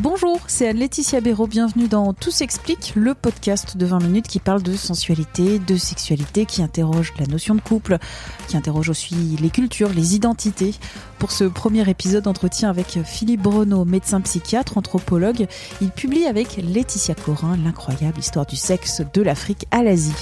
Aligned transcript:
Bonjour, 0.00 0.38
c'est 0.46 0.68
Anne-Laetitia 0.68 1.20
Béraud. 1.20 1.48
Bienvenue 1.48 1.88
dans 1.88 2.12
Tout 2.12 2.30
s'explique, 2.30 2.92
le 2.94 3.14
podcast 3.14 3.76
de 3.76 3.84
20 3.84 3.98
minutes 3.98 4.28
qui 4.28 4.38
parle 4.38 4.62
de 4.62 4.76
sensualité, 4.76 5.58
de 5.58 5.76
sexualité, 5.76 6.46
qui 6.46 6.62
interroge 6.62 7.12
la 7.18 7.26
notion 7.26 7.56
de 7.56 7.60
couple, 7.60 7.98
qui 8.46 8.56
interroge 8.56 8.90
aussi 8.90 9.16
les 9.40 9.50
cultures, 9.50 9.88
les 9.88 10.14
identités. 10.14 10.72
Pour 11.18 11.32
ce 11.32 11.42
premier 11.42 11.90
épisode, 11.90 12.28
entretien 12.28 12.70
avec 12.70 13.00
Philippe 13.04 13.42
Bruno, 13.42 13.84
médecin 13.84 14.20
psychiatre, 14.20 14.78
anthropologue. 14.78 15.48
Il 15.80 15.90
publie 15.90 16.26
avec 16.26 16.58
Laetitia 16.62 17.16
Corin 17.16 17.56
l'incroyable 17.56 18.20
histoire 18.20 18.46
du 18.46 18.54
sexe 18.54 19.02
de 19.12 19.22
l'Afrique 19.22 19.66
à 19.72 19.82
l'Asie. 19.82 20.14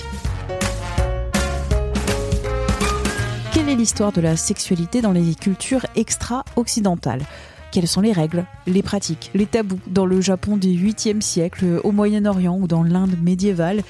Quelle 3.52 3.68
est 3.68 3.76
l'histoire 3.76 4.12
de 4.12 4.22
la 4.22 4.38
sexualité 4.38 5.02
dans 5.02 5.12
les 5.12 5.34
cultures 5.34 5.84
extra-occidentales? 5.96 7.26
Quelles 7.72 7.88
sont 7.88 8.00
les 8.00 8.12
règles, 8.12 8.46
les 8.66 8.82
pratiques, 8.82 9.30
les 9.34 9.46
tabous 9.46 9.80
dans 9.86 10.06
le 10.06 10.20
Japon 10.20 10.56
du 10.56 10.68
8e 10.68 11.20
siècle, 11.20 11.80
au 11.84 11.92
Moyen-Orient 11.92 12.56
ou 12.58 12.66
dans 12.66 12.82
l'Inde 12.82 13.16
médiévale? 13.22 13.82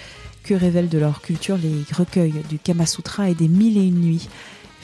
Que 0.42 0.54
révèlent 0.54 0.88
de 0.88 0.98
leur 0.98 1.22
culture 1.22 1.56
les 1.56 1.82
recueils 1.92 2.42
du 2.48 2.58
Kama 2.58 2.86
Sutra 2.86 3.28
et 3.30 3.34
des 3.34 3.48
Mille 3.48 3.76
et 3.76 3.86
une 3.86 4.00
nuits? 4.00 4.28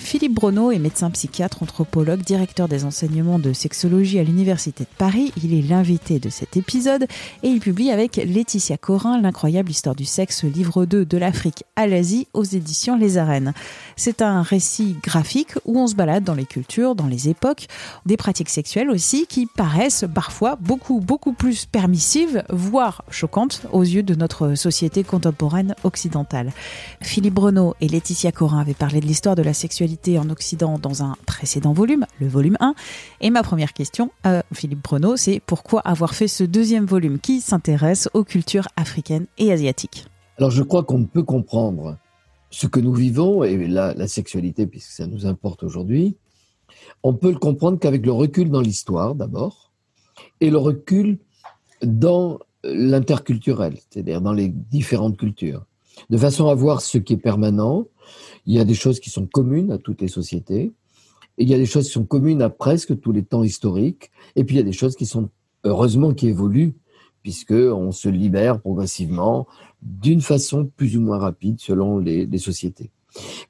Philippe 0.03 0.35
Bruno 0.35 0.73
est 0.73 0.79
médecin 0.79 1.11
psychiatre, 1.11 1.63
anthropologue, 1.63 2.23
directeur 2.23 2.69
des 2.69 2.85
enseignements 2.85 3.39
de 3.39 3.53
sexologie 3.53 4.19
à 4.19 4.25
l'Université 4.25 4.85
de 4.85 4.89
Paris. 4.99 5.33
Il 5.43 5.55
est 5.55 5.63
l'invité 5.63 6.19
de 6.19 6.29
cet 6.29 6.57
épisode 6.57 7.07
et 7.43 7.49
il 7.49 7.61
publie 7.61 7.91
avec 7.91 8.17
Laetitia 8.17 8.77
Corin 8.77 9.21
L'incroyable 9.23 9.71
histoire 9.71 9.95
du 9.95 10.05
sexe, 10.05 10.43
livre 10.43 10.85
2 10.85 11.07
de 11.07 11.17
l'Afrique 11.19 11.65
à 11.77 11.87
l'Asie 11.87 12.27
aux 12.35 12.43
éditions 12.43 12.97
Les 12.97 13.17
Arènes. 13.17 13.55
C'est 13.97 14.23
un 14.23 14.43
récit 14.43 14.97
graphique 15.03 15.53
où 15.65 15.79
on 15.79 15.87
se 15.87 15.95
balade 15.95 16.25
dans 16.25 16.35
les 16.35 16.47
cultures, 16.47 16.95
dans 16.95 17.07
les 17.07 17.29
époques, 17.29 17.69
des 18.05 18.17
pratiques 18.17 18.51
sexuelles 18.51 18.91
aussi 18.91 19.27
qui 19.27 19.47
paraissent 19.47 20.05
parfois 20.13 20.57
beaucoup, 20.61 21.01
beaucoup 21.01 21.33
plus 21.33 21.65
permissives, 21.65 22.43
voire 22.51 23.05
choquantes 23.09 23.63
aux 23.73 23.83
yeux 23.83 24.03
de 24.03 24.17
notre 24.17 24.57
société 24.57 25.05
contemporaine 25.05 25.75
occidentale. 25.85 26.53
Philippe 27.01 27.35
Bruno 27.35 27.77
et 27.81 27.89
Laetitia 27.89 28.33
Corin 28.33 28.61
avaient 28.61 28.75
parlé 28.75 29.01
de 29.01 29.07
l'histoire 29.07 29.37
de 29.37 29.43
la 29.43 29.55
sexualité 29.55 29.92
en 30.19 30.31
Occident 30.31 30.79
dans 30.79 31.03
un 31.03 31.17
précédent 31.27 31.73
volume, 31.73 32.07
le 32.21 32.27
volume 32.29 32.57
1. 32.61 32.75
Et 33.21 33.31
ma 33.31 33.43
première 33.43 33.73
question, 33.73 34.11
euh, 34.27 34.41
Philippe 34.53 34.83
Bruno, 34.83 35.17
c'est 35.17 35.41
pourquoi 35.45 35.81
avoir 35.81 36.15
fait 36.15 36.29
ce 36.29 36.45
deuxième 36.45 36.87
volume 36.87 37.19
qui 37.19 37.41
s'intéresse 37.41 38.09
aux 38.15 38.25
cultures 38.25 38.69
africaines 38.77 39.27
et 39.39 39.53
asiatiques? 39.53 40.07
Alors 40.39 40.51
je 40.51 40.63
crois 40.63 40.83
qu'on 40.83 41.05
peut 41.05 41.23
comprendre 41.23 41.99
ce 42.51 42.67
que 42.67 42.81
nous 42.81 42.95
vivons, 42.95 43.45
et 43.45 43.67
la, 43.67 43.95
la 43.95 44.09
sexualité, 44.09 44.67
puisque 44.67 44.91
ça 44.91 45.07
nous 45.07 45.27
importe 45.27 45.63
aujourd'hui, 45.63 46.17
on 47.03 47.15
peut 47.15 47.31
le 47.31 47.39
comprendre 47.39 47.79
qu'avec 47.79 48.05
le 48.05 48.13
recul 48.13 48.51
dans 48.51 48.61
l'histoire 48.61 49.15
d'abord, 49.15 49.73
et 50.41 50.51
le 50.51 50.59
recul 50.59 51.19
dans 51.83 52.39
l'interculturel, 52.65 53.79
c'est-à-dire 53.91 54.21
dans 54.21 54.33
les 54.33 54.49
différentes 54.49 55.17
cultures, 55.17 55.65
de 56.11 56.17
façon 56.17 56.49
à 56.49 56.55
voir 56.55 56.81
ce 56.81 56.99
qui 56.99 57.15
est 57.15 57.19
permanent 57.19 57.87
il 58.47 58.55
y 58.55 58.59
a 58.59 58.65
des 58.65 58.75
choses 58.75 59.01
qui 59.01 59.11
sont 59.11 59.27
communes 59.27 59.73
à 59.73 59.79
toutes 59.79 60.01
les 60.01 60.09
sociétés, 60.09 60.73
il 61.39 61.49
y 61.49 61.55
a 61.55 61.59
des 61.59 61.67
choses 61.67 61.87
qui 61.87 61.93
sont 61.93 62.05
communes 62.05 62.43
à 62.43 62.51
presque 62.51 62.99
tous 63.01 63.13
les 63.13 63.23
temps 63.23 63.43
historiques, 63.43 64.11
et 64.37 64.45
puis 64.45 64.57
il 64.57 64.59
y 64.59 64.63
a 64.63 64.65
des 64.65 64.73
choses 64.73 64.97
qui 64.97 65.07
sont 65.07 65.31
heureusement 65.65 66.13
qui 66.13 66.29
évoluent, 66.29 66.75
puisque 67.23 67.53
on 67.53 67.93
se 67.93 68.09
libère 68.09 68.61
progressivement 68.61 69.47
d'une 69.81 70.21
façon 70.21 70.71
plus 70.77 70.97
ou 70.97 71.01
moins 71.01 71.19
rapide 71.19 71.61
selon 71.61 71.99
les, 71.99 72.27
les 72.27 72.39
sociétés. 72.39 72.91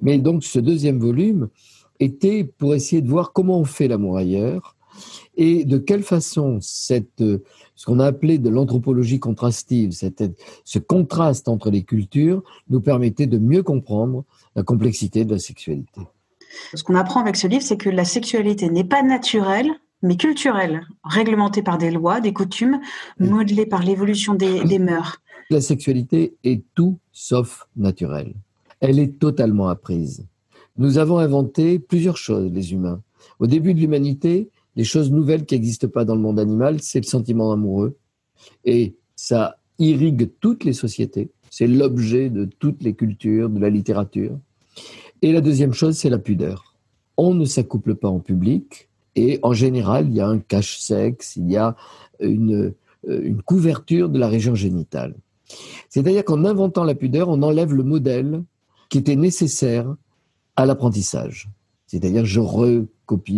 Mais 0.01 0.19
donc 0.19 0.45
ce 0.45 0.59
deuxième 0.59 0.99
volume 0.99 1.49
était 2.01 2.45
pour 2.45 2.75
essayer 2.75 3.01
de 3.01 3.09
voir 3.09 3.33
comment 3.33 3.59
on 3.59 3.65
fait 3.65 3.89
l'amour 3.89 4.17
ailleurs 4.17 4.77
et 5.37 5.65
de 5.65 5.79
quelle 5.79 6.03
façon 6.03 6.59
cette, 6.61 7.23
ce 7.75 7.87
qu'on 7.87 8.01
a 8.01 8.07
appelé 8.07 8.39
de 8.39 8.49
l'anthropologie 8.49 9.21
contrastive, 9.21 9.93
cette, 9.93 10.25
ce 10.65 10.79
contraste 10.79 11.49
entre 11.49 11.71
les 11.71 11.83
cultures, 11.83 12.43
nous 12.69 12.81
permettait 12.81 13.27
de 13.27 13.39
mieux 13.39 13.63
comprendre 13.63 14.25
la 14.57 14.63
complexité 14.63 15.25
de 15.25 15.33
la 15.33 15.39
sexualité? 15.39 16.03
Ce 16.75 16.83
qu'on 16.83 16.95
apprend 16.97 17.21
avec 17.21 17.37
ce 17.37 17.47
livre, 17.47 17.63
c'est 17.63 17.79
que 17.79 17.91
la 17.91 18.05
sexualité 18.05 18.69
n'est 18.69 18.85
pas 18.85 19.03
naturelle, 19.03 19.71
mais 20.03 20.17
culturelle, 20.17 20.83
réglementée 21.05 21.63
par 21.63 21.79
des 21.79 21.91
lois, 21.91 22.21
des 22.21 22.33
coutumes, 22.33 22.81
modelée 23.19 23.67
par 23.67 23.83
l'évolution 23.83 24.35
des, 24.35 24.65
des 24.65 24.79
mœurs. 24.79 25.19
La 25.49 25.61
sexualité 25.61 26.37
est 26.45 26.63
tout 26.75 26.99
sauf 27.13 27.69
naturelle. 27.77 28.35
Elle 28.81 28.99
est 28.99 29.19
totalement 29.19 29.69
apprise. 29.69 30.27
Nous 30.77 30.99
avons 30.99 31.19
inventé 31.19 31.79
plusieurs 31.79 32.17
choses, 32.17 32.51
les 32.51 32.73
humains. 32.73 33.01
Au 33.39 33.47
début 33.47 33.75
de 33.75 33.81
l'humanité, 33.81 34.51
les 34.77 34.85
choses 34.85 35.11
nouvelles 35.11 35.45
qui 35.45 35.55
n'existent 35.55 35.89
pas 35.89 36.05
dans 36.05 36.15
le 36.15 36.21
monde 36.21 36.39
animal, 36.39 36.81
c'est 36.81 37.01
le 37.01 37.07
sentiment 37.07 37.53
amoureux. 37.53 37.97
Et 38.65 38.95
ça 39.17 39.57
irrigue 39.79 40.31
toutes 40.41 40.65
les 40.65 40.73
sociétés. 40.73 41.31
C'est 41.51 41.67
l'objet 41.67 42.31
de 42.31 42.45
toutes 42.45 42.83
les 42.83 42.95
cultures, 42.95 43.51
de 43.51 43.61
la 43.61 43.71
littérature. 43.71 44.39
Et 45.21 45.33
la 45.33 45.41
deuxième 45.41 45.73
chose, 45.73 45.97
c'est 45.97 46.11
la 46.11 46.19
pudeur. 46.19 46.77
On 47.17 47.35
ne 47.35 47.45
s'accouple 47.45 47.95
pas 47.95 48.09
en 48.09 48.21
public 48.21 48.89
et 49.15 49.39
en 49.43 49.53
général, 49.53 50.09
il 50.09 50.15
y 50.15 50.21
a 50.21 50.27
un 50.27 50.39
cache-sexe, 50.39 51.37
il 51.37 51.51
y 51.51 51.57
a 51.57 51.77
une, 52.21 52.73
euh, 53.09 53.21
une 53.23 53.43
couverture 53.43 54.09
de 54.09 54.19
la 54.19 54.29
région 54.29 54.55
génitale. 54.55 55.15
C'est-à-dire 55.91 56.25
qu'en 56.25 56.45
inventant 56.47 56.85
la 56.85 56.95
pudeur, 56.95 57.29
on 57.29 57.43
enlève 57.43 57.75
le 57.75 57.83
modèle 57.83 58.43
qui 58.89 58.99
était 58.99 59.17
nécessaire 59.17 59.95
à 60.57 60.65
l'apprentissage. 60.65 61.51
C'est-à-dire, 61.87 62.25
je 62.25 62.41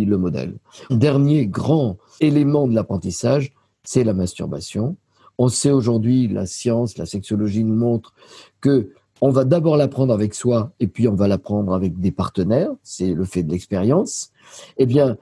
le 0.05 0.17
modèle. 0.17 0.55
Dernier 0.89 1.47
grand 1.47 1.97
élément 2.19 2.67
de 2.67 2.75
l'apprentissage, 2.75 3.53
c'est 3.83 4.03
la 4.03 4.13
masturbation. 4.13 4.95
On 5.37 5.49
sait 5.49 5.71
aujourd'hui, 5.71 6.27
la 6.27 6.45
science, 6.45 6.97
la 6.97 7.05
sexologie 7.05 7.63
nous 7.63 7.75
montre 7.75 8.13
que 8.61 8.91
on 9.21 9.29
va 9.29 9.45
d'abord 9.45 9.77
l'apprendre 9.77 10.13
avec 10.13 10.33
soi 10.33 10.73
et 10.79 10.87
puis 10.87 11.07
on 11.07 11.15
va 11.15 11.27
l'apprendre 11.27 11.73
avec 11.73 11.99
des 11.99 12.11
partenaires. 12.11 12.71
C'est 12.83 13.13
le 13.13 13.23
fait 13.23 13.43
de 13.43 13.51
l'expérience. 13.51 14.31
Eh 14.77 14.85
bien, 14.85 15.17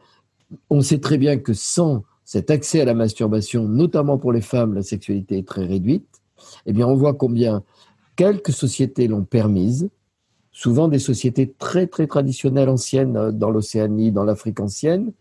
on 0.69 0.81
sait 0.81 0.99
très 0.99 1.17
bien 1.17 1.37
que 1.37 1.53
sans 1.53 2.03
cet 2.25 2.49
accès 2.49 2.81
à 2.81 2.85
la 2.85 2.95
masturbation, 2.95 3.67
notamment 3.67 4.17
pour 4.17 4.31
les 4.31 4.41
femmes, 4.41 4.73
la 4.73 4.81
sexualité 4.81 5.37
est 5.37 5.47
très 5.47 5.65
réduite. 5.65 6.21
Eh 6.65 6.73
bien, 6.73 6.87
on 6.87 6.95
voit 6.95 7.13
combien 7.13 7.63
quelques 8.15 8.51
sociétés 8.51 9.07
l'ont 9.07 9.23
permise, 9.23 9.89
souvent 10.53 10.87
des 10.87 10.99
sociétés 10.99 11.53
très 11.57 11.87
très 11.87 12.07
traditionnelles 12.07 12.69
anciennes 12.69 13.17
euh, 13.17 13.31
dans 13.31 13.49
l'Océanie, 13.49 14.11
dans 14.11 14.23
l'Afrique 14.23 14.59
ancienne, 14.59 15.11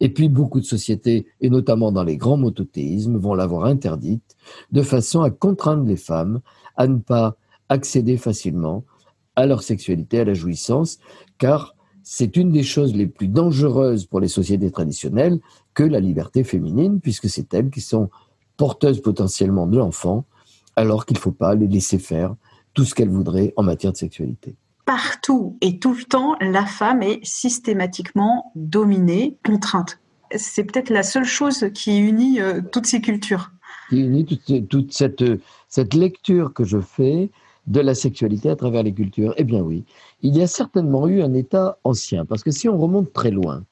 et 0.00 0.08
puis 0.10 0.28
beaucoup 0.28 0.60
de 0.60 0.66
sociétés, 0.66 1.26
et 1.40 1.48
notamment 1.48 1.92
dans 1.92 2.04
les 2.04 2.16
grands 2.16 2.36
monothéismes, 2.36 3.16
vont 3.16 3.34
l'avoir 3.34 3.64
interdite, 3.64 4.36
de 4.72 4.82
façon 4.82 5.22
à 5.22 5.30
contraindre 5.30 5.86
les 5.86 5.96
femmes 5.96 6.40
à 6.76 6.88
ne 6.88 6.98
pas 6.98 7.36
accéder 7.68 8.16
facilement 8.16 8.84
à 9.36 9.46
leur 9.46 9.62
sexualité, 9.62 10.20
à 10.20 10.24
la 10.24 10.34
jouissance, 10.34 10.98
car 11.38 11.74
c'est 12.02 12.36
une 12.36 12.50
des 12.50 12.64
choses 12.64 12.94
les 12.94 13.06
plus 13.06 13.28
dangereuses 13.28 14.06
pour 14.06 14.20
les 14.20 14.28
sociétés 14.28 14.72
traditionnelles 14.72 15.38
que 15.72 15.84
la 15.84 16.00
liberté 16.00 16.42
féminine, 16.42 17.00
puisque 17.00 17.30
c'est 17.30 17.54
elles 17.54 17.70
qui 17.70 17.80
sont 17.80 18.10
porteuses 18.56 19.00
potentiellement 19.00 19.66
de 19.66 19.78
l'enfant, 19.78 20.24
alors 20.74 21.06
qu'il 21.06 21.16
ne 21.16 21.20
faut 21.20 21.32
pas 21.32 21.54
les 21.54 21.68
laisser 21.68 21.98
faire 21.98 22.34
tout 22.74 22.84
ce 22.84 22.94
qu'elles 22.94 23.08
voudraient 23.08 23.52
en 23.56 23.62
matière 23.62 23.92
de 23.92 23.96
sexualité 23.96 24.56
partout 24.92 25.56
et 25.62 25.78
tout 25.78 25.94
le 25.94 26.04
temps, 26.04 26.36
la 26.42 26.66
femme 26.66 27.02
est 27.02 27.24
systématiquement 27.24 28.52
dominée, 28.54 29.38
contrainte. 29.42 30.00
C'est 30.36 30.64
peut-être 30.64 30.90
la 30.90 31.02
seule 31.02 31.24
chose 31.24 31.70
qui 31.72 31.98
unit 31.98 32.42
euh, 32.42 32.60
toutes 32.60 32.84
ces 32.84 33.00
cultures. 33.00 33.52
Qui 33.88 34.00
unit 34.00 34.26
toute, 34.68 34.92
cette, 34.92 35.24
cette 35.70 35.94
lecture 35.94 36.52
que 36.52 36.64
je 36.64 36.78
fais 36.78 37.30
de 37.66 37.80
la 37.80 37.94
sexualité 37.94 38.50
à 38.50 38.56
travers 38.56 38.82
les 38.82 38.92
cultures. 38.92 39.32
Eh 39.38 39.44
bien 39.44 39.62
oui, 39.62 39.86
il 40.20 40.36
y 40.36 40.42
a 40.42 40.46
certainement 40.46 41.08
eu 41.08 41.22
un 41.22 41.32
état 41.32 41.78
ancien, 41.84 42.26
parce 42.26 42.42
que 42.42 42.50
si 42.50 42.68
on 42.68 42.76
remonte 42.76 43.14
très 43.14 43.30
loin, 43.30 43.64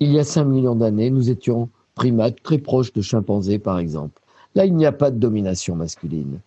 il 0.00 0.10
y 0.10 0.18
a 0.18 0.24
5 0.24 0.42
millions 0.42 0.74
d'années, 0.74 1.10
nous 1.10 1.30
étions 1.30 1.68
primates 1.94 2.42
très 2.42 2.58
proches 2.58 2.92
de 2.92 3.00
chimpanzés, 3.00 3.60
par 3.60 3.78
exemple. 3.78 4.20
Là, 4.56 4.66
il 4.66 4.74
n'y 4.74 4.86
a 4.86 4.92
pas 4.92 5.12
de 5.12 5.20
domination 5.20 5.76
masculine. 5.76 6.40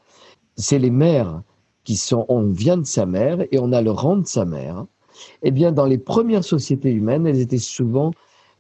C'est 0.58 0.80
les 0.80 0.92
mères 0.92 1.44
qui 1.88 1.96
sont, 1.96 2.26
on 2.28 2.42
vient 2.42 2.76
de 2.76 2.86
sa 2.86 3.06
mère 3.06 3.46
et 3.50 3.60
on 3.60 3.72
a 3.72 3.82
le 3.82 3.92
rang 3.92 4.18
de 4.18 4.28
sa 4.28 4.44
mère. 4.44 4.86
Eh 5.42 5.52
bien, 5.52 5.72
dans 5.72 5.86
les 5.86 5.98
premières 5.98 6.44
sociétés 6.44 6.92
humaines, 6.92 7.26
elles 7.26 7.40
étaient 7.40 7.58
souvent 7.58 8.12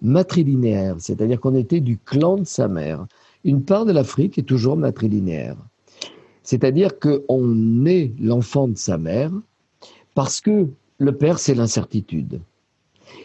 matrilinéaires, 0.01 0.95
c'est-à-dire 0.99 1.41
qu'on 1.41 1.53
était 1.53 1.81
du 1.81 1.97
clan 1.97 2.37
de 2.37 2.45
sa 2.45 2.69
mère. 2.69 3.05
Une 3.43 3.65
part 3.65 3.83
de 3.83 3.91
l'Afrique 3.91 4.37
est 4.37 4.43
toujours 4.43 4.77
matrilinéaire. 4.77 5.57
C'est-à-dire 6.41 6.99
qu'on 6.99 7.85
est 7.85 8.13
l'enfant 8.17 8.69
de 8.69 8.77
sa 8.77 8.97
mère 8.97 9.33
parce 10.15 10.39
que 10.39 10.69
le 10.97 11.11
père, 11.11 11.37
c'est 11.37 11.53
l'incertitude. 11.53 12.39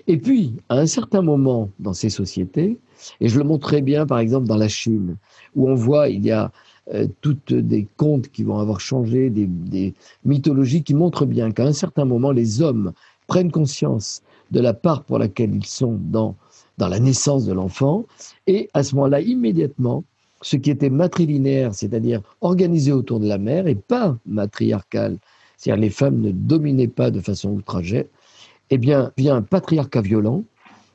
Et 0.09 0.17
puis, 0.17 0.57
à 0.69 0.79
un 0.79 0.87
certain 0.87 1.23
moment 1.23 1.71
dans 1.79 1.95
ces 1.95 2.11
sociétés, 2.11 2.81
et 3.21 3.29
je 3.29 3.39
le 3.39 3.45
montre 3.45 3.69
très 3.69 3.83
bien 3.83 4.05
par 4.05 4.19
exemple 4.19 4.49
dans 4.49 4.57
la 4.57 4.69
Chine, 4.69 5.17
où 5.55 5.69
on 5.69 5.77
voit, 5.77 6.09
il 6.09 6.25
y 6.27 6.33
a 6.33 6.51
euh, 6.93 7.07
toutes 7.21 7.53
des 7.53 7.87
contes 7.97 8.29
qui 8.29 8.43
vont 8.43 8.59
avoir 8.59 8.81
changé, 8.81 9.31
des, 9.31 9.95
mythologies 10.25 10.83
qui 10.83 10.95
montrent 10.95 11.27
bien 11.27 11.53
qu'à 11.53 11.65
un 11.65 11.73
certain 11.73 12.05
moment, 12.05 12.33
les 12.33 12.61
hommes 12.61 12.93
prennent 13.29 13.53
conscience 13.53 14.23
de 14.51 14.61
la 14.61 14.75
part 14.75 15.05
pour 15.05 15.19
laquelle 15.19 15.55
ils 15.55 15.67
sont 15.67 15.99
dans, 16.11 16.35
dans 16.79 16.89
la 16.89 16.99
naissance 16.99 17.47
de 17.47 17.53
l'enfant, 17.53 18.05
et 18.47 18.69
à 18.75 18.83
ce 18.83 18.97
moment-là, 18.97 19.21
immédiatement, 19.21 20.05
ce 20.43 20.57
qui 20.57 20.71
était 20.71 20.91
matrilinéaire, 20.91 21.73
c'est-à-dire 21.73 22.21
organisé 22.41 22.91
autour 22.91 23.21
de 23.21 23.29
la 23.29 23.39
mère, 23.39 23.69
et 23.69 23.77
pas 23.77 24.19
matriarcal, 24.27 25.19
c'est-à-dire 25.57 25.81
les 25.81 25.91
femmes 25.91 26.21
ne 26.21 26.33
dominaient 26.33 26.89
pas 26.89 27.13
de 27.13 27.21
façon 27.21 27.51
outragée, 27.51 28.09
eh 28.71 28.79
bien, 28.79 29.13
vient 29.17 29.37
un 29.37 29.43
patriarcat 29.43 30.01
violent 30.01 30.43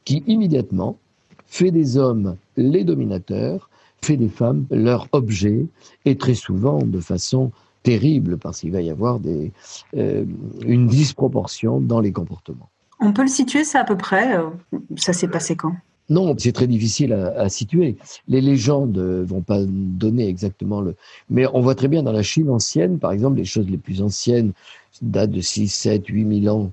qui 0.04 0.24
immédiatement 0.28 0.98
fait 1.46 1.72
des 1.72 1.98
hommes 1.98 2.36
les 2.58 2.84
dominateurs, 2.84 3.70
fait 4.08 4.18
des 4.18 4.30
femmes 4.30 4.66
leur 4.72 5.08
objet, 5.12 5.66
et 6.06 6.16
très 6.16 6.34
souvent 6.34 6.80
de 6.80 7.00
façon 7.00 7.52
terrible, 7.84 8.38
parce 8.38 8.62
qu'il 8.62 8.72
va 8.72 8.82
y 8.82 8.90
avoir 8.90 9.20
des, 9.20 9.52
euh, 9.96 10.26
une 10.66 10.88
disproportion 10.88 11.80
dans 11.80 12.00
les 12.00 12.12
comportements. 12.12 12.70
On 13.00 13.14
peut 13.14 13.22
le 13.22 13.28
situer, 13.28 13.64
ça 13.64 13.82
à 13.82 13.84
peu 13.84 13.98
près 13.98 14.38
euh, 14.38 14.50
Ça 14.96 15.14
s'est 15.14 15.28
passé 15.28 15.56
quand? 15.56 15.76
Non, 16.10 16.34
c'est 16.38 16.54
très 16.54 16.68
difficile 16.68 17.12
à, 17.12 17.38
à, 17.38 17.50
situer. 17.50 17.98
Les 18.30 18.40
légendes 18.40 18.98
vont 18.98 19.42
pas 19.42 19.60
donner 19.66 20.28
exactement 20.28 20.80
le. 20.80 20.96
Mais 21.30 21.46
on 21.54 21.60
voit 21.60 21.76
très 21.76 21.90
bien 21.90 22.02
dans 22.02 22.14
la 22.14 22.24
Chine 22.24 22.50
ancienne, 22.50 22.98
par 22.98 23.12
exemple, 23.12 23.38
les 23.38 23.46
choses 23.46 23.70
les 23.70 23.78
plus 23.78 24.02
anciennes 24.02 24.54
datent 25.02 25.32
de 25.32 25.42
6, 25.42 25.68
7, 25.68 26.08
8 26.08 26.44
000 26.44 26.56
ans. 26.56 26.72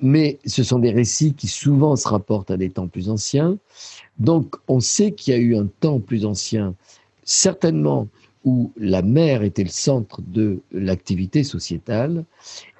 Mais 0.00 0.40
ce 0.44 0.64
sont 0.64 0.80
des 0.80 0.90
récits 0.90 1.32
qui 1.32 1.46
souvent 1.46 1.94
se 1.94 2.08
rapportent 2.08 2.50
à 2.50 2.56
des 2.56 2.70
temps 2.70 2.88
plus 2.88 3.08
anciens. 3.08 3.56
Donc, 4.18 4.56
on 4.68 4.80
sait 4.80 5.12
qu'il 5.12 5.34
y 5.34 5.36
a 5.36 5.40
eu 5.40 5.56
un 5.56 5.66
temps 5.80 6.00
plus 6.00 6.24
ancien, 6.24 6.74
certainement 7.24 8.08
où 8.44 8.72
la 8.76 9.02
mère 9.02 9.42
était 9.42 9.62
le 9.62 9.70
centre 9.70 10.20
de 10.22 10.60
l'activité 10.72 11.44
sociétale. 11.44 12.24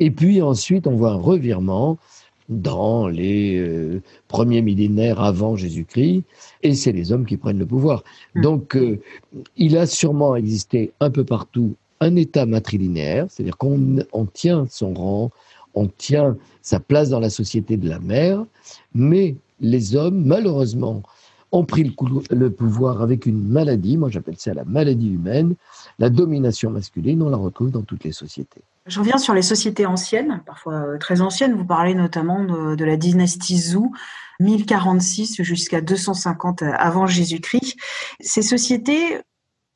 Et 0.00 0.11
puis 0.11 0.43
ensuite, 0.43 0.87
on 0.87 0.96
voit 0.96 1.12
un 1.12 1.20
revirement 1.20 1.99
dans 2.49 3.08
les 3.08 3.56
euh, 3.56 4.02
premiers 4.29 4.62
millénaires 4.62 5.20
avant 5.20 5.56
Jésus-Christ, 5.56 6.25
et 6.62 6.75
c'est 6.75 6.93
les 6.93 7.12
hommes 7.12 7.25
qui 7.25 7.37
prennent 7.37 7.58
le 7.58 7.67
pouvoir. 7.67 8.02
Hmm. 8.35 8.43
Donc, 8.43 8.76
euh, 8.76 9.00
il 9.56 9.76
a 9.76 9.87
sûrement 9.87 10.37
existé 10.37 10.93
un 11.00 11.11
peu 11.11 11.25
partout 11.25 11.75
un 12.00 12.17
État 12.17 12.46
matrilinéaire, 12.46 13.26
c'est-à-dire 13.28 13.56
qu'on 13.56 13.99
on 14.12 14.26
tient 14.26 14.67
son 14.69 14.93
rang, 14.93 15.31
on 15.75 15.87
tient 15.87 16.37
sa 16.61 16.81
place 16.81 17.08
dans 17.08 17.20
la 17.20 17.31
société 17.31 17.76
de 17.76 17.88
la 17.88 18.00
mère, 18.00 18.44
mais 18.93 19.37
les 19.61 19.94
hommes, 19.94 20.25
malheureusement, 20.25 21.02
ont 21.52 21.64
pris 21.64 21.94
le, 22.31 22.50
pouvoir 22.50 23.02
avec 23.02 23.26
une 23.26 23.46
maladie, 23.46 23.99
moi 23.99 24.08
j'appelle 24.08 24.38
ça 24.38 24.54
la 24.54 24.64
maladie 24.64 25.10
humaine, 25.10 25.54
la 25.99 26.08
domination 26.08 26.70
masculine, 26.70 27.22
on 27.22 27.28
la 27.28 27.37
retrouve 27.37 27.70
dans 27.70 27.82
toutes 27.82 28.04
les 28.04 28.12
sociétés. 28.12 28.62
Je 28.87 28.99
reviens 28.99 29.19
sur 29.19 29.34
les 29.34 29.43
sociétés 29.43 29.87
anciennes, 29.87 30.43
parfois 30.44 30.75
euh, 30.75 30.99
très 30.99 31.20
anciennes. 31.20 31.54
Vous 31.54 31.64
parlez 31.64 31.94
notamment 31.94 32.43
de, 32.43 32.84
la 32.84 32.96
dynastie 32.96 33.58
Zhou, 33.58 33.93
1046 34.40 35.43
jusqu'à 35.43 35.81
250 35.81 36.62
avant 36.62 37.06
Jésus-Christ. 37.06 37.76
Ces 38.20 38.43
sociétés 38.43 39.20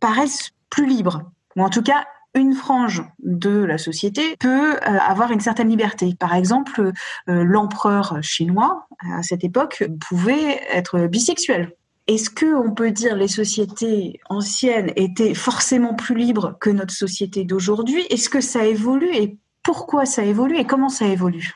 paraissent 0.00 0.50
plus 0.70 0.86
libres, 0.86 1.30
ou 1.54 1.62
en 1.62 1.70
tout 1.70 1.82
cas 1.82 2.06
une 2.36 2.52
frange 2.52 3.02
de 3.18 3.64
la 3.64 3.78
société 3.78 4.36
peut 4.38 4.74
euh, 4.74 4.78
avoir 4.80 5.32
une 5.32 5.40
certaine 5.40 5.68
liberté. 5.68 6.14
Par 6.18 6.34
exemple, 6.34 6.92
euh, 7.28 7.44
l'empereur 7.44 8.18
chinois 8.22 8.86
à 9.12 9.22
cette 9.22 9.42
époque 9.42 9.88
pouvait 10.08 10.60
être 10.72 11.06
bisexuel. 11.06 11.72
Est-ce 12.06 12.30
que 12.30 12.54
on 12.54 12.72
peut 12.72 12.92
dire 12.92 13.16
les 13.16 13.26
sociétés 13.26 14.20
anciennes 14.28 14.92
étaient 14.94 15.34
forcément 15.34 15.94
plus 15.94 16.14
libres 16.14 16.56
que 16.60 16.70
notre 16.70 16.94
société 16.94 17.44
d'aujourd'hui? 17.44 18.02
Est-ce 18.10 18.28
que 18.28 18.40
ça 18.40 18.64
évolue? 18.64 19.12
Et 19.12 19.38
pourquoi 19.64 20.06
ça 20.06 20.24
évolue? 20.24 20.56
Et 20.56 20.64
comment 20.64 20.88
ça 20.88 21.06
évolue? 21.06 21.54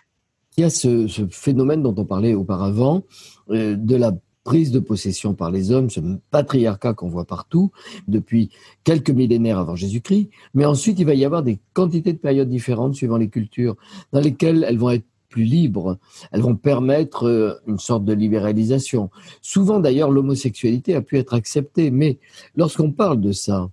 Il 0.57 0.63
y 0.63 0.65
a 0.65 0.71
ce, 0.71 1.07
phénomène 1.31 1.83
dont 1.83 1.95
on 1.97 2.05
parlait 2.05 2.35
auparavant 2.35 3.05
euh, 3.51 3.77
de 3.77 3.95
la 3.95 4.13
prise 4.45 4.71
de 4.71 4.79
possession 4.81 5.35
par 5.35 5.51
les 5.51 5.71
hommes, 5.71 5.91
ce 5.91 6.01
patriarcat 6.31 6.95
qu'on 6.95 7.09
voit 7.09 7.27
partout 7.27 7.71
depuis 8.09 8.51
quelques 8.85 9.11
millénaires 9.11 9.59
avant 9.59 9.77
Jésus-Christ. 9.77 10.31
Mais 10.55 10.65
ensuite, 10.65 10.99
il 10.99 11.07
va 11.07 11.15
y 11.15 11.25
avoir 11.25 11.43
des 11.43 11.61
quantités 11.73 12.13
de 12.13 12.19
périodes 12.19 12.49
différentes 12.49 12.95
suivant 12.95 13.19
les 13.19 13.29
cultures, 13.29 13.77
dans 14.13 14.21
lesquelles 14.21 14.65
elles 14.67 14.79
vont 14.79 14.91
être 14.91 15.05
plus 15.31 15.45
libres, 15.45 15.97
elles 16.33 16.43
vont 16.43 16.57
permettre 16.57 17.27
euh, 17.27 17.55
une 17.67 17.79
sorte 17.79 18.05
de 18.05 18.13
libéralisation. 18.13 19.11
Souvent 19.41 19.79
d'ailleurs 19.79 20.11
l'homosexualité 20.11 20.95
a 20.95 21.03
pu 21.03 21.19
être 21.19 21.35
acceptée, 21.35 21.91
mais 21.91 22.19
lorsqu'on 22.57 22.91
parle 22.91 23.21
de 23.21 23.33
ça, 23.33 23.71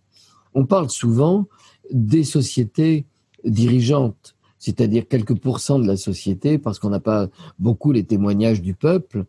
on 0.54 0.66
parle 0.66 0.90
souvent 0.90 1.48
des 1.92 2.24
sociétés 2.24 3.06
dirigeantes, 3.44 4.36
c'est-à-dire 4.60 5.08
quelques 5.08 5.36
pourcents 5.36 5.80
de 5.80 5.88
la 5.88 5.98
société, 5.98 6.58
parce 6.58 6.80
qu'on 6.80 6.90
n'a 6.90 7.00
pas 7.00 7.28
beaucoup 7.60 7.92
les 7.92 8.04
témoignages 8.04 8.62
du 8.62 8.74
peuple, 8.74 9.26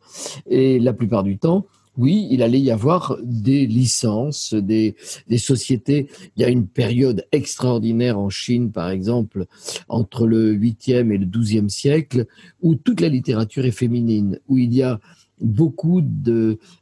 et 0.46 0.78
la 0.78 0.92
plupart 0.92 1.22
du 1.22 1.38
temps, 1.38 1.66
oui, 1.98 2.28
il 2.30 2.42
allait 2.44 2.60
y 2.60 2.70
avoir 2.70 3.19
des 3.25 3.66
licences, 3.66 4.54
des, 4.54 4.94
des, 5.26 5.38
sociétés. 5.38 6.08
Il 6.36 6.42
y 6.42 6.44
a 6.44 6.48
une 6.48 6.69
période 6.69 7.26
extraordinaire 7.32 8.20
en 8.20 8.30
Chine, 8.30 8.70
par 8.70 8.88
exemple, 8.90 9.46
entre 9.88 10.28
le 10.28 10.54
8e 10.54 11.12
et 11.12 11.19
le 11.19 11.26
12e 11.26 11.69
siècle, 11.69 12.26
où 12.62 12.76
toute 12.76 13.00
la 13.00 13.08
littérature 13.08 13.64
est 13.64 13.72
féminine, 13.72 14.38
où 14.46 14.58
il 14.58 14.72
y 14.72 14.82
a 14.84 15.00
beaucoup 15.40 16.02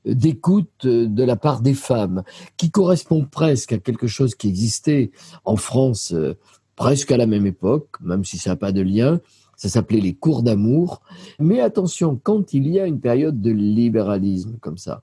d'écoute 0.04 0.86
de 0.86 1.24
la 1.24 1.36
part 1.36 1.62
des 1.62 1.74
femmes, 1.74 2.22
qui 2.58 2.70
correspond 2.70 3.24
presque 3.24 3.72
à 3.72 3.78
quelque 3.78 4.06
chose 4.06 4.34
qui 4.34 4.48
existait 4.48 5.10
en 5.44 5.56
France 5.56 6.12
euh, 6.12 6.34
presque 6.76 7.10
à 7.10 7.16
la 7.16 7.26
même 7.26 7.46
époque, 7.46 7.88
même 8.00 8.24
si 8.24 8.38
ça 8.38 8.50
n'a 8.50 8.56
pas 8.56 8.72
de 8.72 8.82
lien, 8.82 9.20
ça 9.56 9.68
s'appelait 9.68 10.00
les 10.00 10.14
cours 10.14 10.42
d'amour. 10.42 11.00
Mais 11.40 11.60
attention, 11.60 12.20
quand 12.22 12.52
il 12.52 12.68
y 12.68 12.78
a 12.78 12.86
une 12.86 13.00
période 13.00 13.40
de 13.40 13.50
libéralisme 13.50 14.58
comme 14.60 14.76
ça, 14.76 15.02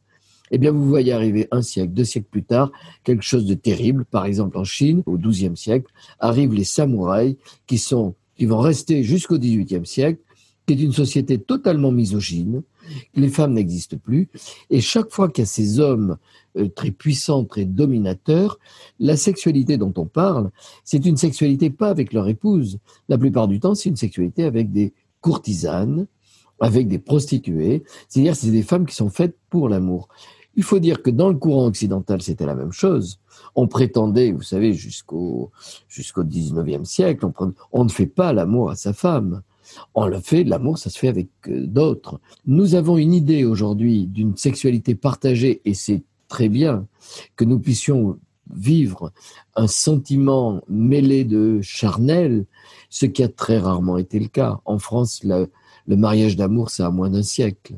eh 0.52 0.60
bien, 0.60 0.72
vous 0.72 0.88
voyez 0.88 1.12
arriver 1.12 1.48
un 1.50 1.64
siècle, 1.64 1.94
deux 1.94 2.04
siècles 2.04 2.28
plus 2.30 2.44
tard, 2.44 2.72
quelque 3.04 3.24
chose 3.24 3.46
de 3.46 3.56
terrible. 3.56 4.06
Par 4.06 4.26
exemple, 4.26 4.58
en 4.60 4.64
Chine, 4.64 5.02
au 5.08 5.18
XIIe 5.18 5.58
siècle, 5.58 5.92
arrivent 6.20 6.54
les 6.54 6.64
samouraïs 6.64 7.38
qui 7.66 7.80
sont, 7.80 8.14
qui 8.38 8.46
vont 8.46 8.60
rester 8.60 9.04
jusqu'au 9.04 9.40
XVIIIe 9.40 9.86
siècle, 9.86 10.22
qui 10.68 10.74
est 10.74 10.82
une 10.82 10.94
société 10.94 11.40
totalement 11.40 11.92
misogyne. 11.92 12.62
Les 13.16 13.30
femmes 13.30 13.54
n'existent 13.54 13.98
plus. 13.98 14.30
Et 14.70 14.82
chaque 14.82 15.12
fois 15.12 15.30
qu'il 15.30 15.44
y 15.44 15.48
a 15.48 15.48
ces 15.48 15.80
hommes 15.80 16.18
euh, 16.58 16.68
très 16.70 16.92
puissants, 16.92 17.46
très 17.46 17.66
dominateurs, 17.66 18.60
la 19.00 19.18
sexualité 19.18 19.78
dont 19.78 19.94
on 19.98 20.06
parle, 20.06 20.52
c'est 20.84 21.06
une 21.06 21.18
sexualité 21.18 21.70
pas 21.70 21.90
avec 21.90 22.14
leur 22.14 22.28
épouse. 22.28 22.80
La 23.10 23.18
plupart 23.18 23.48
du 23.48 23.60
temps, 23.60 23.76
c'est 23.76 23.90
une 23.90 23.96
sexualité 23.96 24.44
avec 24.44 24.72
des 24.72 24.94
courtisanes, 25.22 26.08
avec 26.60 26.88
des 26.88 27.00
prostituées. 27.00 27.84
C'est-à-dire, 28.08 28.36
c'est 28.36 28.52
des 28.52 28.64
femmes 28.64 28.86
qui 28.86 28.96
sont 28.96 29.10
faites 29.10 29.36
pour 29.50 29.70
l'amour. 29.70 30.08
Il 30.56 30.64
faut 30.64 30.80
dire 30.80 31.02
que 31.02 31.10
dans 31.10 31.30
le 31.30 31.38
courant 31.38 31.66
occidental, 31.66 32.22
c'était 32.22 32.46
la 32.46 32.54
même 32.54 32.72
chose. 32.72 33.20
On 33.56 33.68
prétendait, 33.68 34.32
vous 34.32 34.44
savez, 34.44 34.74
jusqu'au 34.74 35.52
jusqu'au 35.88 36.24
19e 36.24 36.86
siècle, 36.86 37.26
on, 37.26 37.54
on 37.72 37.84
ne 37.86 37.90
fait 37.90 38.06
pas 38.06 38.34
l'amour 38.34 38.70
à 38.70 38.76
sa 38.76 38.94
femme. 38.94 39.42
On 39.96 40.08
le 40.08 40.20
fait, 40.20 40.44
l'amour, 40.44 40.78
ça 40.78 40.90
se 40.90 41.00
fait 41.00 41.08
avec 41.08 41.28
euh, 41.48 41.66
d'autres. 41.66 42.20
Nous 42.46 42.76
avons 42.76 42.98
une 42.98 43.14
idée 43.14 43.46
aujourd'hui 43.46 44.08
d'une 44.08 44.36
sexualité 44.38 44.96
partagée 44.96 45.62
et 45.66 45.74
c'est 45.74 46.04
très 46.28 46.50
bien 46.50 46.88
que 47.36 47.46
nous 47.46 47.60
puissions 47.60 48.18
vivre 48.52 49.12
un 49.56 49.68
sentiment 49.68 50.62
mêlé 50.68 51.24
de 51.24 51.62
charnel, 51.62 52.46
ce 52.90 53.06
qui 53.06 53.24
a 53.24 53.30
très 53.30 53.58
rarement 53.58 53.98
été 53.98 54.20
le 54.20 54.28
cas. 54.28 54.60
En 54.66 54.80
France, 54.80 55.24
le, 55.24 55.50
mariage 55.88 56.36
d'amour, 56.36 56.70
c'est 56.70 56.84
à 56.84 56.90
moins 56.90 57.10
d'un 57.10 57.24
siècle. 57.24 57.76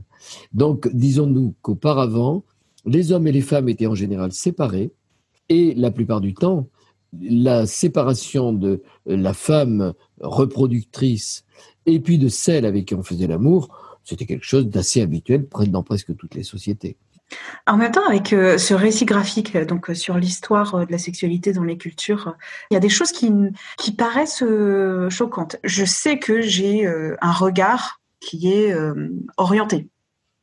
Donc, 0.54 0.90
disons-nous 0.94 1.56
qu'auparavant, 1.62 2.44
les 2.86 3.12
hommes 3.12 3.28
et 3.28 3.32
les 3.32 3.42
femmes 3.42 3.70
étaient 3.70 3.88
en 3.88 3.96
général 3.96 4.32
séparés 4.32 4.92
et 5.50 5.74
la 5.76 5.92
plupart 5.92 6.22
du 6.22 6.34
temps, 6.34 6.68
la 7.22 7.66
séparation 7.66 8.52
de 8.54 8.82
la 9.06 9.34
femme 9.34 9.94
reproductrice 10.20 11.45
et 11.86 12.00
puis 12.00 12.18
de 12.18 12.28
celle 12.28 12.66
avec 12.66 12.86
qui 12.86 12.96
on 12.96 13.04
faisait 13.04 13.28
l'amour, 13.28 13.70
c'était 14.04 14.26
quelque 14.26 14.46
chose 14.46 14.68
d'assez 14.68 15.02
habituel 15.02 15.48
dans 15.68 15.84
presque 15.84 16.16
toutes 16.16 16.36
les 16.36 16.44
sociétés. 16.44 16.98
En 17.66 17.78
même 17.78 17.92
temps, 17.92 18.06
avec 18.08 18.34
euh, 18.34 18.58
ce 18.58 18.74
récit 18.74 19.06
graphique 19.06 19.58
donc 19.58 19.90
euh, 19.90 19.96
sur 19.96 20.18
l'histoire 20.18 20.76
euh, 20.76 20.86
de 20.86 20.92
la 20.92 21.00
sexualité 21.00 21.54
dans 21.54 21.64
les 21.64 21.78
cultures, 21.78 22.36
il 22.70 22.76
y 22.76 22.78
a 22.78 22.80
des 22.80 22.90
choses 22.90 23.12
qui, 23.12 23.32
qui 23.78 23.92
paraissent 23.94 24.44
choquantes. 25.10 25.58
Je 25.64 25.86
sais 25.86 26.20
que 26.20 26.42
j'ai 26.42 26.86
un 26.86 27.32
regard 27.32 28.02
qui 28.20 28.52
est 28.52 28.76
orienté. 29.38 29.90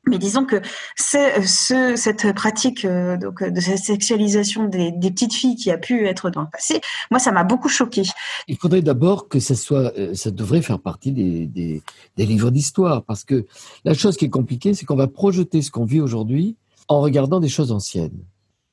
Mais 0.09 0.19
disons 0.19 0.45
que 0.45 0.61
ce, 0.97 1.95
cette 1.97 2.33
pratique 2.35 2.85
donc 2.85 3.43
de 3.43 3.61
cette 3.61 3.79
sexualisation 3.79 4.65
des, 4.65 4.91
des, 4.91 5.11
petites 5.13 5.33
filles 5.33 5.55
qui 5.55 5.71
a 5.71 5.79
pu 5.79 6.07
être 6.07 6.29
dans 6.31 6.41
le 6.41 6.49
passé, 6.51 6.81
moi 7.13 7.21
ça 7.21 7.31
m'a 7.31 7.45
beaucoup 7.45 7.69
choqué. 7.69 8.03
Il 8.49 8.57
faudrait 8.57 8.83
d'abord 8.83 9.29
que 9.29 9.39
ça 9.39 9.55
soit, 9.55 9.93
ça 10.15 10.33
devrait 10.33 10.63
faire 10.63 10.81
partie 10.81 11.13
des, 11.13 11.47
des, 11.47 11.83
des 12.17 12.27
livres 12.27 12.51
d'histoire, 12.51 13.05
parce 13.05 13.23
que 13.23 13.47
la 13.85 13.95
chose 13.95 14.17
qui 14.17 14.25
est 14.25 14.31
compliquée, 14.31 14.75
c'est 14.75 14.85
qu'on 14.87 14.97
va 14.97 15.07
projeter 15.07 15.63
ce 15.63 15.71
qu'on 15.71 15.85
vit 15.85 16.01
aujourd'hui 16.01 16.57
en 16.89 17.01
regardant 17.01 17.39
des 17.39 17.49
choses 17.49 17.71
anciennes. 17.71 18.25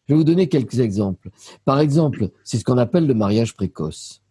Je 0.07 0.15
vais 0.15 0.17
vous 0.17 0.24
donner 0.24 0.50
quelques 0.50 0.79
exemples. 0.79 1.29
Par 1.65 1.79
exemple, 1.79 2.29
c'est 2.43 2.57
ce 2.57 2.63
qu'on 2.63 2.79
appelle 2.79 3.05
le 3.05 3.13
mariage 3.13 3.53
précoce. 3.53 4.24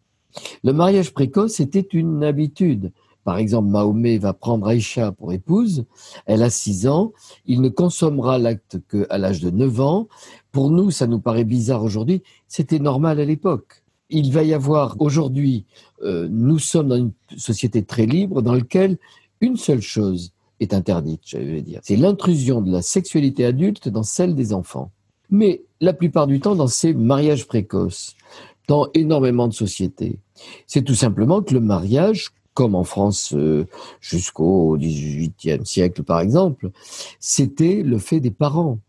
Le 0.64 0.72
mariage 0.72 1.12
précoce 1.12 1.60
était 1.60 1.86
une 1.92 2.24
habitude. 2.24 2.92
Par 3.28 3.37
exemple, 3.37 3.68
Mahomet 3.68 4.16
va 4.16 4.32
prendre 4.32 4.66
Aïcha 4.66 5.12
pour 5.12 5.35
épouse, 5.35 5.85
elle 6.25 6.42
a 6.42 6.49
6 6.49 6.88
ans, 6.88 7.12
il 7.44 7.61
ne 7.61 7.68
consommera 7.68 8.38
l'acte 8.38 8.78
qu'à 8.88 9.18
l'âge 9.18 9.40
de 9.42 9.50
9 9.50 9.80
ans. 9.82 10.08
Pour 10.50 10.70
nous, 10.70 10.90
ça 10.90 11.06
nous 11.06 11.20
paraît 11.20 11.44
bizarre 11.44 11.85
aujourd'hui, 11.85 12.23
c'était 12.47 12.78
normal 12.78 13.20
à 13.20 13.26
l'époque. 13.26 13.85
Il 14.08 14.32
va 14.32 14.44
y 14.44 14.54
avoir 14.54 14.97
aujourd'hui, 14.99 15.66
euh, 16.04 16.26
nous 16.30 16.58
sommes 16.58 16.88
dans 16.88 16.97
une 16.97 17.12
société 17.37 17.85
très 17.85 18.06
libre 18.06 18.40
dans 18.40 18.54
laquelle 18.54 18.97
une 19.42 19.58
seule 19.58 19.82
chose 19.82 20.32
est 20.58 20.73
interdite, 20.73 21.20
je 21.26 21.37
vais 21.37 21.61
dire. 21.61 21.80
C'est 21.82 21.97
l'intrusion 21.97 22.62
de 22.62 22.73
la 22.73 22.80
sexualité 22.80 23.44
adulte 23.44 23.90
dans 23.90 24.04
celle 24.04 24.35
des 24.37 24.54
enfants. 24.54 24.90
Mais 25.28 25.64
la 25.82 25.92
plupart 25.92 26.28
du 26.28 26.40
temps, 26.40 26.54
dans 26.54 26.66
ces 26.66 26.94
mariages 26.94 27.47
précoces, 27.47 28.16
dans 28.68 28.88
énormément 28.94 29.49
de 29.49 29.52
sociétés, 29.52 30.18
c'est 30.66 30.82
tout 30.82 30.94
simplement 30.94 31.42
que 31.42 31.52
le 31.52 31.61
mariage, 31.61 32.30
comme 32.58 32.74
en 32.74 32.82
France 32.82 33.34
euh, 33.36 33.68
jusqu'au 34.00 34.76
XVIIIe 34.76 35.64
siècle 35.64 36.02
par 36.02 36.18
exemple, 36.18 36.70
c'était 37.20 37.84
le 37.84 37.98
fait 37.98 38.18
des 38.18 38.32
parents. 38.32 38.80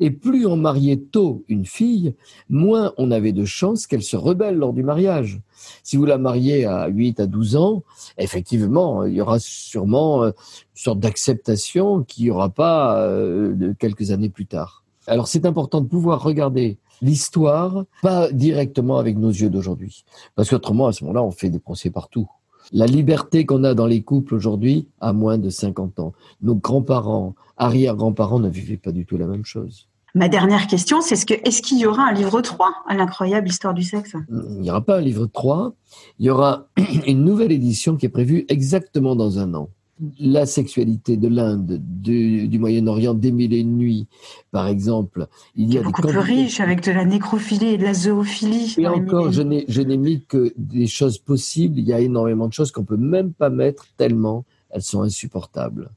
Et 0.00 0.10
plus 0.10 0.46
on 0.46 0.56
mariait 0.56 0.96
tôt 0.96 1.44
une 1.46 1.64
fille, 1.64 2.16
moins 2.50 2.92
on 2.98 3.12
avait 3.12 3.30
de 3.30 3.44
chances 3.44 3.86
qu'elle 3.86 4.02
se 4.02 4.16
rebelle 4.16 4.56
lors 4.56 4.72
du 4.72 4.82
mariage. 4.82 5.40
Si 5.84 5.96
vous 5.96 6.06
la 6.06 6.18
mariez 6.18 6.64
à 6.64 6.88
8 6.88 7.20
à 7.20 7.26
12 7.26 7.54
ans, 7.54 7.84
effectivement, 8.18 9.04
il 9.04 9.14
y 9.14 9.20
aura 9.20 9.38
sûrement 9.38 10.24
euh, 10.24 10.30
une 10.30 10.82
sorte 10.82 10.98
d'acceptation 10.98 12.02
qu'il 12.02 12.24
n'y 12.24 12.32
aura 12.32 12.48
pas 12.48 12.98
euh, 12.98 13.74
quelques 13.78 14.10
années 14.10 14.28
plus 14.28 14.46
tard. 14.46 14.82
Alors 15.06 15.28
c'est 15.28 15.46
important 15.46 15.82
de 15.82 15.86
pouvoir 15.86 16.20
regarder 16.20 16.78
l'histoire, 17.00 17.84
pas 18.02 18.32
directement 18.32 18.98
avec 18.98 19.16
nos 19.18 19.30
yeux 19.30 19.50
d'aujourd'hui. 19.50 20.04
Parce 20.34 20.50
qu'autrement, 20.50 20.88
à 20.88 20.92
ce 20.92 21.04
moment-là, 21.04 21.22
on 21.22 21.30
fait 21.30 21.50
des 21.50 21.60
procès 21.60 21.90
partout. 21.90 22.28
La 22.72 22.86
liberté 22.86 23.46
qu'on 23.46 23.64
a 23.64 23.74
dans 23.74 23.86
les 23.86 24.02
couples 24.02 24.34
aujourd'hui 24.34 24.88
a 25.00 25.12
moins 25.12 25.38
de 25.38 25.50
50 25.50 26.00
ans. 26.00 26.12
Nos 26.42 26.54
grands-parents, 26.54 27.34
arrière-grands-parents 27.56 28.40
ne 28.40 28.48
vivaient 28.48 28.76
pas 28.76 28.92
du 28.92 29.06
tout 29.06 29.16
la 29.16 29.26
même 29.26 29.44
chose. 29.44 29.88
Ma 30.16 30.28
dernière 30.28 30.68
question, 30.68 31.00
c'est 31.00 31.14
est-ce 31.14 31.26
qu'il 31.26 31.36
est 31.36 31.60
qu'il 31.60 31.78
y 31.78 31.86
aura 31.86 32.04
un 32.04 32.12
livre 32.12 32.40
3 32.40 32.72
à 32.86 32.94
l'incroyable 32.94 33.48
histoire 33.48 33.74
du 33.74 33.82
sexe? 33.82 34.14
Il 34.30 34.60
n'y 34.60 34.70
aura 34.70 34.80
pas 34.80 34.98
un 34.98 35.00
livre 35.00 35.26
3. 35.26 35.74
Il 36.20 36.26
y 36.26 36.30
aura 36.30 36.68
une 37.06 37.24
nouvelle 37.24 37.50
édition 37.50 37.96
qui 37.96 38.06
est 38.06 38.10
prévue 38.10 38.44
exactement 38.48 39.16
dans 39.16 39.40
un 39.40 39.54
an 39.54 39.70
la 40.18 40.46
sexualité 40.46 41.16
de 41.16 41.28
l'Inde, 41.28 41.80
du, 41.80 42.58
Moyen-Orient, 42.58 43.14
des 43.14 43.32
mille 43.32 43.52
et 43.52 43.60
une 43.60 43.76
nuits, 43.76 44.06
par 44.50 44.66
exemple. 44.66 45.28
Il 45.54 45.72
y 45.72 45.78
a 45.78 45.82
beaucoup 45.82 46.02
plus 46.02 46.18
riche 46.18 46.60
avec 46.60 46.82
de 46.82 46.92
la 46.92 47.04
nécrophilie 47.04 47.74
et 47.74 47.78
de 47.78 47.84
la 47.84 47.94
zoophilie. 47.94 48.74
Et 48.78 48.86
encore, 48.86 49.30
je 49.32 49.42
n'ai 49.42 49.96
mis 49.96 50.24
que 50.24 50.52
des 50.56 50.86
choses 50.86 51.18
possibles. 51.18 51.78
Il 51.78 51.86
y 51.86 51.92
a 51.92 52.00
énormément 52.00 52.48
de 52.48 52.52
choses 52.52 52.72
qu'on 52.72 52.84
peut 52.84 52.96
même 52.96 53.32
pas 53.32 53.50
mettre 53.50 53.86
tellement 53.96 54.44
elles 54.74 54.82
sont 54.82 55.02
insupportables. 55.02 55.90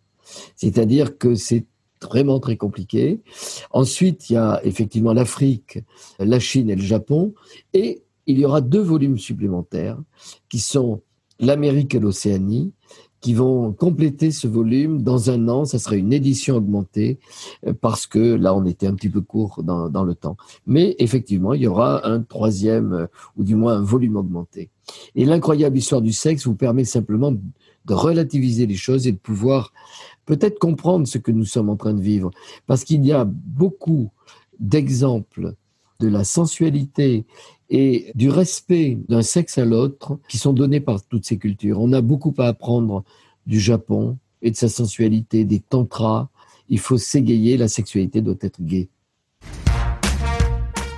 C'est-à-dire 0.55 1.17
que 1.17 1.35
c'est 1.35 1.65
vraiment 2.01 2.39
très 2.39 2.57
compliqué. 2.57 3.21
Ensuite, 3.71 4.29
il 4.29 4.33
y 4.33 4.37
a 4.37 4.61
effectivement 4.63 5.13
l'Afrique, 5.13 5.79
la 6.19 6.39
Chine 6.39 6.69
et 6.69 6.75
le 6.75 6.83
Japon. 6.83 7.33
Et 7.73 8.03
il 8.27 8.39
y 8.39 8.45
aura 8.45 8.61
deux 8.61 8.81
volumes 8.81 9.17
supplémentaires 9.17 9.97
qui 10.47 10.59
sont 10.59 11.01
l'Amérique 11.39 11.95
et 11.95 11.99
l'Océanie 11.99 12.71
qui 13.21 13.33
vont 13.33 13.73
compléter 13.73 14.31
ce 14.31 14.47
volume. 14.47 15.01
Dans 15.01 15.29
un 15.29 15.47
an, 15.47 15.65
ça 15.65 15.79
sera 15.79 15.95
une 15.95 16.13
édition 16.13 16.55
augmentée 16.55 17.19
euh, 17.65 17.73
parce 17.73 18.07
que 18.07 18.19
là, 18.19 18.53
on 18.53 18.65
était 18.65 18.87
un 18.87 18.93
petit 18.93 19.09
peu 19.09 19.21
court 19.21 19.63
dans, 19.63 19.89
dans 19.89 20.03
le 20.03 20.15
temps. 20.15 20.37
Mais 20.65 20.95
effectivement, 20.99 21.53
il 21.53 21.61
y 21.61 21.67
aura 21.67 22.07
un 22.07 22.21
troisième 22.21 22.93
euh, 22.93 23.07
ou 23.35 23.43
du 23.43 23.55
moins 23.55 23.77
un 23.77 23.83
volume 23.83 24.15
augmenté. 24.15 24.69
Et 25.15 25.25
l'incroyable 25.25 25.77
histoire 25.77 26.01
du 26.01 26.13
sexe 26.13 26.45
vous 26.45 26.55
permet 26.55 26.85
simplement 26.85 27.31
de 27.31 27.93
relativiser 27.93 28.65
les 28.65 28.75
choses 28.75 29.07
et 29.07 29.11
de 29.11 29.17
pouvoir 29.17 29.73
peut-être 30.25 30.59
comprendre 30.59 31.07
ce 31.07 31.17
que 31.17 31.31
nous 31.31 31.45
sommes 31.45 31.69
en 31.69 31.77
train 31.77 31.93
de 31.93 32.01
vivre. 32.01 32.31
Parce 32.67 32.83
qu'il 32.83 33.05
y 33.05 33.11
a 33.11 33.25
beaucoup 33.25 34.11
d'exemples 34.59 35.55
de 35.99 36.07
la 36.07 36.23
sensualité 36.23 37.25
et 37.69 38.11
du 38.15 38.29
respect 38.29 38.97
d'un 39.09 39.21
sexe 39.21 39.57
à 39.57 39.65
l'autre 39.65 40.19
qui 40.29 40.37
sont 40.37 40.53
donnés 40.53 40.79
par 40.79 41.03
toutes 41.03 41.25
ces 41.25 41.37
cultures. 41.37 41.81
On 41.81 41.93
a 41.93 42.01
beaucoup 42.01 42.33
à 42.37 42.47
apprendre 42.47 43.03
du 43.45 43.59
Japon 43.59 44.17
et 44.41 44.51
de 44.51 44.55
sa 44.55 44.69
sensualité, 44.69 45.43
des 45.43 45.59
tantras. 45.59 46.29
Il 46.69 46.79
faut 46.79 46.97
s'égayer, 46.97 47.57
la 47.57 47.67
sexualité 47.67 48.21
doit 48.21 48.35
être 48.41 48.61
gaie. 48.61 48.89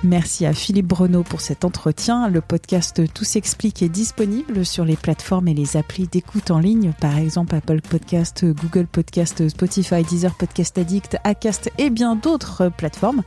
Merci 0.02 0.46
à 0.46 0.54
Philippe 0.54 0.86
Breneau 0.86 1.22
pour 1.22 1.42
cet 1.42 1.62
entretien. 1.62 2.28
Le 2.28 2.40
podcast 2.40 3.02
Tout 3.12 3.24
s'explique 3.24 3.82
est 3.82 3.90
disponible 3.90 4.64
sur 4.64 4.86
les 4.86 4.96
plateformes 4.96 5.48
et 5.48 5.54
les 5.54 5.76
applis 5.76 6.06
d'écoute 6.06 6.50
en 6.50 6.58
ligne, 6.58 6.94
par 7.02 7.18
exemple 7.18 7.54
Apple 7.54 7.82
Podcast, 7.82 8.46
Google 8.46 8.86
Podcast, 8.86 9.46
Spotify, 9.48 10.02
Deezer 10.02 10.34
Podcast 10.34 10.78
Addict, 10.78 11.18
Acast 11.22 11.70
et 11.76 11.90
bien 11.90 12.16
d'autres 12.16 12.70
plateformes. 12.74 13.22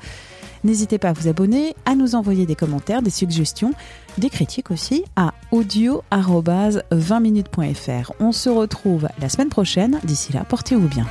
N'hésitez 0.64 0.98
pas 0.98 1.10
à 1.10 1.14
vous 1.14 1.28
abonner, 1.28 1.76
à 1.86 1.96
nous 1.96 2.16
envoyer 2.16 2.46
des 2.46 2.56
commentaires, 2.56 3.02
des 3.02 3.10
suggestions, 3.10 3.74
des 4.18 4.30
critiques 4.30 4.72
aussi 4.72 5.04
à 5.16 5.34
audio-20minutes.fr. 5.52 8.12
On 8.20 8.32
se 8.32 8.50
retrouve 8.50 9.10
la 9.20 9.30
semaine 9.30 9.50
prochaine. 9.50 10.00
D'ici 10.04 10.34
là, 10.34 10.46
portez-vous 10.48 10.88
bien. 10.88 11.06